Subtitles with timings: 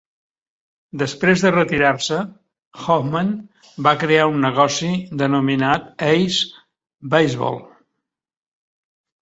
[1.01, 2.17] Després de retirar-se,
[2.95, 3.29] Ohman
[3.89, 4.89] va crear un negoci
[5.23, 6.51] denominat Ace
[7.15, 7.63] Baseball.